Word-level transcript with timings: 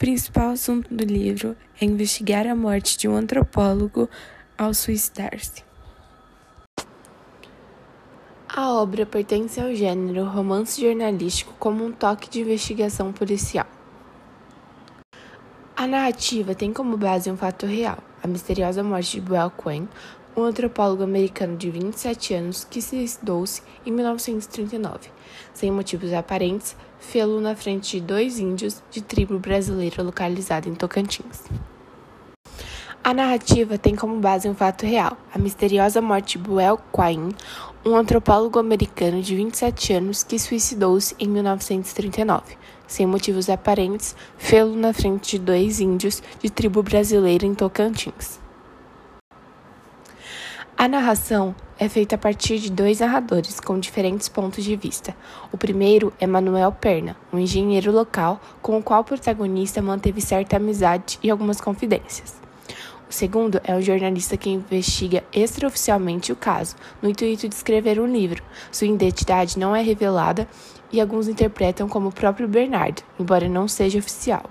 principal 0.00 0.52
assunto 0.52 0.92
do 0.94 1.04
livro 1.04 1.54
é 1.78 1.84
investigar 1.84 2.46
a 2.46 2.54
morte 2.56 2.96
de 2.96 3.06
um 3.06 3.14
antropólogo 3.14 4.08
ao 4.56 4.72
suicidar-se. 4.72 5.62
A 8.48 8.70
obra 8.70 9.04
pertence 9.04 9.60
ao 9.60 9.74
gênero 9.74 10.24
romance 10.24 10.80
jornalístico 10.80 11.52
como 11.58 11.84
um 11.84 11.92
toque 11.92 12.30
de 12.30 12.40
investigação 12.40 13.12
policial. 13.12 13.66
A 15.76 15.86
narrativa 15.86 16.54
tem 16.54 16.72
como 16.72 16.96
base 16.96 17.30
um 17.30 17.36
fato 17.36 17.66
real, 17.66 17.98
a 18.22 18.26
misteriosa 18.26 18.82
morte 18.82 19.12
de 19.12 19.20
Buell 19.20 19.50
Quinn, 19.50 19.86
um 20.36 20.44
antropólogo 20.44 21.02
americano 21.02 21.56
de 21.56 21.70
27 21.70 22.34
anos 22.34 22.64
que 22.64 22.80
suicidou-se 22.80 23.62
em 23.84 23.90
1939, 23.90 25.10
sem 25.52 25.70
motivos 25.70 26.12
aparentes, 26.12 26.76
fê-lo 26.98 27.40
na 27.40 27.54
frente 27.56 27.98
de 27.98 28.02
dois 28.02 28.38
índios 28.38 28.82
de 28.90 29.00
tribo 29.00 29.38
brasileira 29.38 30.02
localizada 30.02 30.68
em 30.68 30.74
Tocantins. 30.74 31.44
A 33.02 33.14
narrativa 33.14 33.78
tem 33.78 33.96
como 33.96 34.20
base 34.20 34.46
um 34.46 34.54
fato 34.54 34.84
real, 34.84 35.16
a 35.34 35.38
misteriosa 35.38 36.02
morte 36.02 36.36
de 36.36 36.44
Buell 36.44 36.78
Quine, 36.94 37.34
um 37.84 37.96
antropólogo 37.96 38.58
americano 38.58 39.22
de 39.22 39.34
27 39.34 39.94
anos 39.94 40.22
que 40.22 40.38
suicidou-se 40.38 41.14
em 41.18 41.26
1939, 41.26 42.58
sem 42.86 43.06
motivos 43.06 43.48
aparentes, 43.48 44.14
fê-lo 44.36 44.76
na 44.76 44.92
frente 44.92 45.30
de 45.30 45.38
dois 45.38 45.80
índios 45.80 46.22
de 46.42 46.50
tribo 46.50 46.82
brasileira 46.82 47.46
em 47.46 47.54
Tocantins. 47.54 48.38
A 50.76 50.88
narração 50.88 51.54
é 51.78 51.88
feita 51.88 52.14
a 52.14 52.18
partir 52.18 52.58
de 52.58 52.70
dois 52.70 53.00
narradores 53.00 53.60
com 53.60 53.78
diferentes 53.78 54.28
pontos 54.28 54.64
de 54.64 54.76
vista. 54.76 55.14
O 55.52 55.58
primeiro 55.58 56.12
é 56.18 56.26
Manuel 56.26 56.72
Perna, 56.72 57.16
um 57.32 57.38
engenheiro 57.38 57.92
local 57.92 58.40
com 58.62 58.78
o 58.78 58.82
qual 58.82 59.02
o 59.02 59.04
protagonista 59.04 59.82
manteve 59.82 60.20
certa 60.20 60.56
amizade 60.56 61.18
e 61.22 61.30
algumas 61.30 61.60
confidências. 61.60 62.40
O 63.08 63.12
segundo 63.12 63.60
é 63.64 63.74
um 63.74 63.82
jornalista 63.82 64.36
que 64.36 64.50
investiga 64.50 65.24
extraoficialmente 65.32 66.32
o 66.32 66.36
caso, 66.36 66.76
no 67.02 67.10
intuito 67.10 67.48
de 67.48 67.54
escrever 67.54 68.00
um 68.00 68.06
livro. 68.06 68.42
Sua 68.70 68.86
identidade 68.86 69.58
não 69.58 69.74
é 69.74 69.82
revelada 69.82 70.48
e 70.92 71.00
alguns 71.00 71.28
interpretam 71.28 71.88
como 71.88 72.08
o 72.08 72.12
próprio 72.12 72.48
Bernardo, 72.48 73.02
embora 73.18 73.48
não 73.48 73.66
seja 73.66 73.98
oficial. 73.98 74.44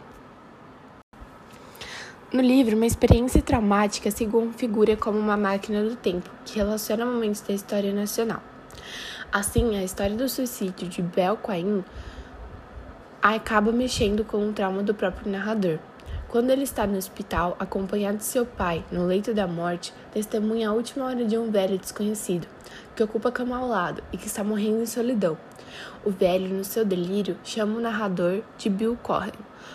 No 2.31 2.43
livro, 2.43 2.75
uma 2.75 2.85
experiência 2.85 3.41
traumática 3.41 4.11
se 4.11 4.23
configura 4.27 4.95
como 4.95 5.17
uma 5.17 5.35
máquina 5.35 5.81
do 5.81 5.95
tempo 5.95 6.29
que 6.45 6.57
relaciona 6.57 7.03
momentos 7.03 7.41
da 7.41 7.55
história 7.55 7.91
nacional. 7.91 8.39
Assim, 9.31 9.75
a 9.75 9.83
história 9.83 10.15
do 10.15 10.29
suicídio 10.29 10.87
de 10.87 11.01
Bel 11.01 11.37
Quain 11.37 11.83
acaba 13.19 13.71
mexendo 13.71 14.23
com 14.23 14.47
o 14.47 14.53
trauma 14.53 14.83
do 14.83 14.93
próprio 14.93 15.31
narrador. 15.31 15.79
Quando 16.27 16.51
ele 16.51 16.61
está 16.61 16.85
no 16.85 16.99
hospital, 16.99 17.57
acompanhado 17.59 18.19
de 18.19 18.25
seu 18.25 18.45
pai, 18.45 18.85
no 18.91 19.07
leito 19.07 19.33
da 19.33 19.47
morte, 19.47 19.91
testemunha 20.11 20.69
a 20.69 20.73
última 20.73 21.05
hora 21.05 21.25
de 21.25 21.35
um 21.35 21.49
velho 21.49 21.79
desconhecido, 21.79 22.47
que 22.95 23.01
ocupa 23.01 23.29
a 23.29 23.31
cama 23.31 23.57
ao 23.57 23.67
lado 23.67 24.03
e 24.13 24.17
que 24.17 24.27
está 24.27 24.43
morrendo 24.43 24.83
em 24.83 24.85
solidão. 24.85 25.35
O 26.05 26.11
velho, 26.11 26.47
no 26.53 26.63
seu 26.63 26.85
delírio, 26.85 27.35
chama 27.43 27.79
o 27.79 27.81
narrador 27.81 28.43
de 28.55 28.69
Bill 28.69 28.95
Corren, 29.01 29.33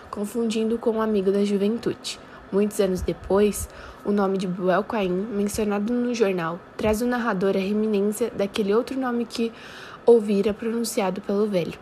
confundindo 0.08 0.78
com 0.78 0.92
um 0.92 1.02
amigo 1.02 1.32
da 1.32 1.44
juventude. 1.44 2.22
Muitos 2.52 2.78
anos 2.80 3.00
depois, 3.00 3.68
o 4.04 4.12
nome 4.12 4.38
de 4.38 4.46
Buell 4.46 4.84
Quain, 4.84 5.10
mencionado 5.10 5.92
no 5.92 6.14
jornal, 6.14 6.60
traz 6.76 7.02
o 7.02 7.06
narrador 7.06 7.56
a 7.56 7.60
reminência 7.60 8.30
daquele 8.30 8.74
outro 8.74 8.98
nome 8.98 9.24
que 9.24 9.52
ouvira 10.06 10.54
pronunciado 10.54 11.20
pelo 11.20 11.46
velho. 11.46 11.78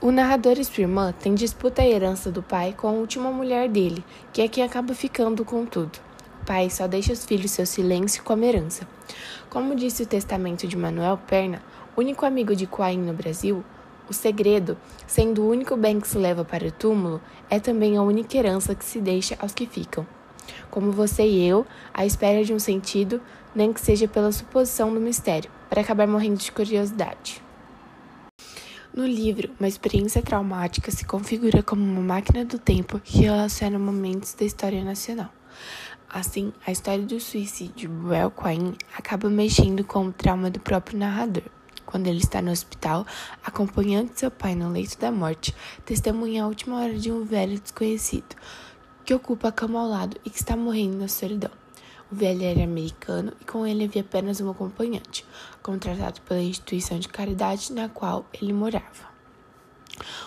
O 0.00 0.12
narrador 0.12 0.58
e 0.58 0.64
sua 0.64 0.82
irmã 0.82 1.12
têm 1.12 1.34
disputa 1.34 1.82
a 1.82 1.86
herança 1.86 2.30
do 2.30 2.40
pai 2.40 2.72
com 2.72 2.86
a 2.86 2.92
última 2.92 3.32
mulher 3.32 3.68
dele, 3.68 4.04
que 4.32 4.40
é 4.40 4.46
quem 4.46 4.62
acaba 4.62 4.94
ficando 4.94 5.44
com 5.44 5.66
tudo. 5.66 5.98
O 6.40 6.46
pai 6.46 6.70
só 6.70 6.86
deixa 6.86 7.12
os 7.12 7.24
filhos 7.24 7.50
seu 7.50 7.66
silêncio 7.66 8.22
como 8.22 8.44
herança. 8.44 8.86
Como 9.50 9.74
disse 9.74 10.04
o 10.04 10.06
testamento 10.06 10.68
de 10.68 10.76
Manuel 10.76 11.18
Perna, 11.26 11.60
único 11.96 12.24
amigo 12.24 12.54
de 12.54 12.66
Quain 12.66 12.98
no 12.98 13.12
Brasil, 13.12 13.64
o 14.08 14.12
segredo, 14.12 14.76
sendo 15.06 15.42
o 15.42 15.50
único 15.50 15.76
bem 15.76 16.00
que 16.00 16.08
se 16.08 16.18
leva 16.18 16.44
para 16.44 16.66
o 16.66 16.72
túmulo, 16.72 17.20
é 17.50 17.58
também 17.60 17.96
a 17.96 18.02
única 18.02 18.36
herança 18.36 18.74
que 18.74 18.84
se 18.84 19.00
deixa 19.00 19.36
aos 19.40 19.52
que 19.52 19.66
ficam. 19.66 20.06
Como 20.70 20.92
você 20.92 21.26
e 21.26 21.46
eu, 21.46 21.66
à 21.92 22.06
espera 22.06 22.44
de 22.44 22.52
um 22.52 22.58
sentido, 22.58 23.20
nem 23.54 23.72
que 23.72 23.80
seja 23.80 24.08
pela 24.08 24.32
suposição 24.32 24.92
do 24.92 25.00
mistério, 25.00 25.50
para 25.68 25.80
acabar 25.80 26.06
morrendo 26.06 26.38
de 26.38 26.52
curiosidade. 26.52 27.42
No 28.94 29.06
livro, 29.06 29.50
uma 29.60 29.68
experiência 29.68 30.22
traumática 30.22 30.90
se 30.90 31.04
configura 31.04 31.62
como 31.62 31.82
uma 31.82 32.00
máquina 32.00 32.44
do 32.44 32.58
tempo 32.58 32.98
que 32.98 33.18
relaciona 33.18 33.78
momentos 33.78 34.34
da 34.34 34.44
história 34.44 34.82
nacional. 34.82 35.30
Assim, 36.08 36.52
a 36.66 36.72
história 36.72 37.04
do 37.04 37.20
suicídio 37.20 37.74
de 37.76 37.88
Buell 37.88 38.30
Quine 38.30 38.76
acaba 38.96 39.28
mexendo 39.28 39.84
com 39.84 40.06
o 40.06 40.12
trauma 40.12 40.50
do 40.50 40.58
próprio 40.58 40.98
narrador. 40.98 41.44
Quando 41.88 42.06
ele 42.06 42.18
está 42.18 42.42
no 42.42 42.50
hospital, 42.50 43.06
acompanhando 43.42 44.12
seu 44.14 44.30
pai 44.30 44.54
no 44.54 44.68
leito 44.68 44.98
da 44.98 45.10
morte, 45.10 45.56
testemunha 45.86 46.44
a 46.44 46.46
última 46.46 46.82
hora 46.82 46.98
de 46.98 47.10
um 47.10 47.24
velho 47.24 47.58
desconhecido 47.58 48.36
que 49.06 49.14
ocupa 49.14 49.48
a 49.48 49.52
cama 49.52 49.80
ao 49.80 49.88
lado 49.88 50.18
e 50.22 50.28
que 50.28 50.36
está 50.36 50.54
morrendo 50.54 50.98
na 50.98 51.08
solidão. 51.08 51.50
O 52.12 52.14
velho 52.14 52.42
era 52.42 52.62
americano 52.62 53.32
e 53.40 53.44
com 53.46 53.66
ele 53.66 53.84
havia 53.84 54.02
apenas 54.02 54.38
um 54.38 54.50
acompanhante, 54.50 55.24
contratado 55.62 56.20
pela 56.20 56.42
instituição 56.42 56.98
de 56.98 57.08
caridade 57.08 57.72
na 57.72 57.88
qual 57.88 58.26
ele 58.34 58.52
morava. 58.52 59.08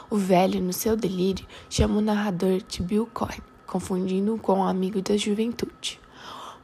O 0.10 0.18
velho, 0.18 0.60
no 0.60 0.74
seu 0.74 0.98
delírio, 0.98 1.46
chama 1.70 2.00
o 2.00 2.02
narrador 2.02 2.64
de 2.68 2.82
Bill 2.82 3.08
Cohen, 3.14 3.44
confundindo-o 3.68 4.40
com 4.40 4.62
um 4.62 4.64
amigo 4.64 5.00
da 5.00 5.16
juventude. 5.16 6.00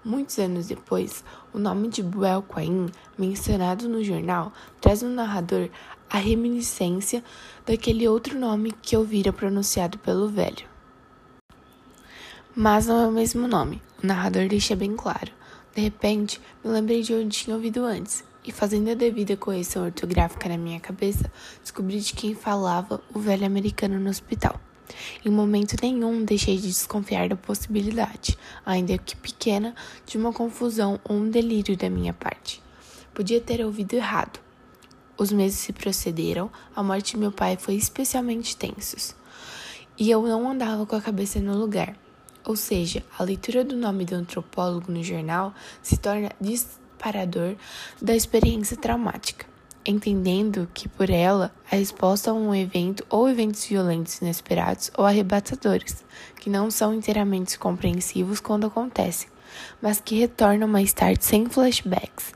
Muitos 0.07 0.39
anos 0.39 0.67
depois, 0.67 1.21
o 1.53 1.59
nome 1.59 1.89
de 1.89 2.01
Buell 2.01 2.41
Quain, 2.41 2.85
mencionado 3.17 3.89
no 3.89 4.01
jornal, 4.01 4.53
traz 4.79 5.01
no 5.01 5.09
narrador 5.09 5.69
a 6.09 6.17
reminiscência 6.17 7.21
daquele 7.65 8.07
outro 8.07 8.39
nome 8.39 8.71
que 8.81 8.95
ouvira 8.95 9.33
pronunciado 9.33 9.97
pelo 9.97 10.29
velho. 10.29 10.65
Mas 12.55 12.87
não 12.87 13.01
é 13.01 13.07
o 13.07 13.11
mesmo 13.11 13.49
nome, 13.49 13.81
o 14.01 14.07
narrador 14.07 14.47
deixa 14.47 14.77
bem 14.77 14.95
claro. 14.95 15.29
De 15.75 15.81
repente, 15.81 16.39
me 16.63 16.71
lembrei 16.71 17.01
de 17.01 17.13
onde 17.13 17.39
tinha 17.39 17.57
ouvido 17.57 17.83
antes, 17.83 18.23
e 18.45 18.51
fazendo 18.53 18.89
a 18.89 18.93
devida 18.93 19.35
correção 19.35 19.83
ortográfica 19.83 20.47
na 20.47 20.57
minha 20.57 20.79
cabeça, 20.79 21.29
descobri 21.61 21.99
de 21.99 22.13
quem 22.13 22.33
falava 22.33 23.01
o 23.13 23.19
velho 23.19 23.45
americano 23.45 23.99
no 23.99 24.09
hospital. 24.09 24.57
Em 25.25 25.29
momento 25.29 25.75
nenhum 25.81 26.23
deixei 26.23 26.57
de 26.57 26.67
desconfiar 26.67 27.29
da 27.29 27.35
possibilidade, 27.35 28.37
ainda 28.65 28.97
que 28.97 29.15
pequena, 29.15 29.75
de 30.05 30.17
uma 30.17 30.33
confusão 30.33 30.99
ou 31.03 31.17
um 31.17 31.29
delírio 31.29 31.75
da 31.77 31.89
minha 31.89 32.13
parte. 32.13 32.61
Podia 33.13 33.41
ter 33.41 33.63
ouvido 33.65 33.93
errado. 33.93 34.39
Os 35.17 35.31
meses 35.31 35.59
se 35.59 35.73
procederam, 35.73 36.51
a 36.75 36.83
morte 36.83 37.13
de 37.13 37.17
meu 37.17 37.31
pai 37.31 37.57
foi 37.57 37.75
especialmente 37.75 38.55
tensos. 38.55 39.15
E 39.97 40.11
eu 40.11 40.21
não 40.21 40.49
andava 40.49 40.85
com 40.85 40.95
a 40.95 41.01
cabeça 41.01 41.39
no 41.39 41.57
lugar. 41.57 41.95
Ou 42.45 42.55
seja, 42.55 43.03
a 43.17 43.23
leitura 43.23 43.63
do 43.65 43.75
nome 43.75 44.05
do 44.05 44.15
antropólogo 44.15 44.91
no 44.91 45.03
jornal 45.03 45.53
se 45.81 45.97
torna 45.97 46.31
disparador 46.39 47.55
da 48.01 48.15
experiência 48.15 48.77
traumática, 48.77 49.45
entendendo 49.87 50.69
que 50.73 50.89
por 50.89 51.09
ela 51.09 51.51
a 51.71 51.75
resposta 51.75 52.31
a 52.31 52.33
um 52.33 52.53
evento 52.53 53.05
ou 53.09 53.29
eventos 53.29 53.65
violentos 53.65 54.21
inesperados 54.21 54.91
ou 54.97 55.05
arrebatadores, 55.05 56.03
que 56.39 56.49
não 56.49 56.69
são 56.69 56.93
inteiramente 56.93 57.57
compreensivos 57.57 58.39
quando 58.39 58.67
acontecem, 58.67 59.29
mas 59.81 59.99
que 59.99 60.19
retornam 60.19 60.67
mais 60.67 60.93
tarde 60.93 61.23
sem 61.23 61.47
flashbacks, 61.47 62.33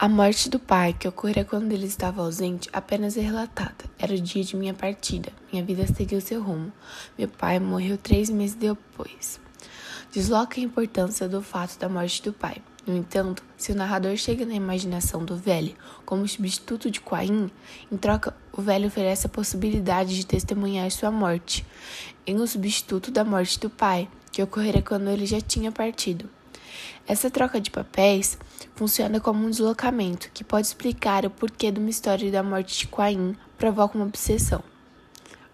a 0.00 0.08
morte 0.08 0.48
do 0.48 0.60
pai, 0.60 0.92
que 0.92 1.08
ocorrera 1.08 1.44
quando 1.44 1.72
ele 1.72 1.86
estava 1.86 2.22
ausente, 2.22 2.68
apenas 2.72 3.16
é 3.16 3.20
relatada. 3.20 3.84
Era 3.98 4.14
o 4.14 4.20
dia 4.20 4.44
de 4.44 4.54
minha 4.54 4.72
partida. 4.72 5.32
Minha 5.50 5.64
vida 5.64 5.84
seguiu 5.88 6.20
seu 6.20 6.40
rumo. 6.40 6.72
Meu 7.18 7.26
pai 7.26 7.58
morreu 7.58 7.98
três 7.98 8.30
meses 8.30 8.54
depois. 8.54 9.40
Desloca 10.12 10.60
a 10.60 10.62
importância 10.62 11.28
do 11.28 11.42
fato 11.42 11.76
da 11.80 11.88
morte 11.88 12.22
do 12.22 12.32
pai. 12.32 12.62
No 12.86 12.96
entanto, 12.96 13.42
se 13.56 13.72
o 13.72 13.74
narrador 13.74 14.16
chega 14.16 14.46
na 14.46 14.54
imaginação 14.54 15.24
do 15.24 15.36
velho 15.36 15.74
como 16.06 16.26
substituto 16.26 16.90
de 16.90 17.00
Quain, 17.00 17.50
em 17.92 17.96
troca, 17.96 18.34
o 18.52 18.62
velho 18.62 18.86
oferece 18.86 19.26
a 19.26 19.30
possibilidade 19.30 20.16
de 20.16 20.24
testemunhar 20.24 20.90
sua 20.90 21.10
morte, 21.10 21.66
em 22.26 22.40
um 22.40 22.46
substituto 22.46 23.10
da 23.10 23.24
morte 23.24 23.60
do 23.60 23.68
pai, 23.68 24.08
que 24.32 24.42
ocorrera 24.42 24.80
quando 24.80 25.10
ele 25.10 25.26
já 25.26 25.40
tinha 25.40 25.70
partido. 25.70 26.30
Essa 27.06 27.30
troca 27.30 27.60
de 27.60 27.70
papéis 27.70 28.38
funciona 28.74 29.18
como 29.18 29.44
um 29.44 29.50
deslocamento 29.50 30.30
que 30.32 30.44
pode 30.44 30.66
explicar 30.66 31.24
o 31.24 31.30
porquê 31.30 31.70
de 31.70 31.80
uma 31.80 31.90
história 31.90 32.30
da 32.30 32.42
morte 32.42 32.78
de 32.78 32.86
Quain 32.86 33.34
provoca 33.56 33.96
uma 33.96 34.06
obsessão. 34.06 34.62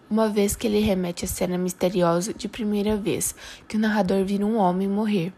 Uma 0.09 0.29
vez 0.29 0.55
que 0.55 0.67
ele 0.67 0.79
remete 0.79 1.25
à 1.25 1.27
cena 1.27 1.57
misteriosa 1.57 2.33
de 2.33 2.47
primeira 2.47 2.95
vez 2.95 3.33
que 3.67 3.77
o 3.77 3.79
narrador 3.79 4.23
vira 4.23 4.45
um 4.45 4.57
homem 4.57 4.87
morrer. 4.87 5.33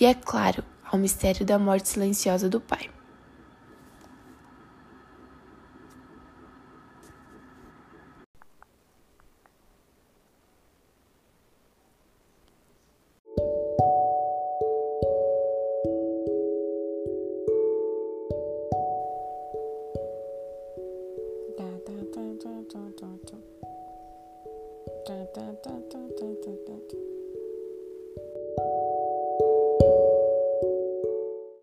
E 0.00 0.04
é 0.04 0.14
claro, 0.14 0.64
ao 0.90 0.98
mistério 0.98 1.44
da 1.44 1.58
morte 1.58 1.88
silenciosa 1.88 2.48
do 2.48 2.60
pai. 2.60 2.90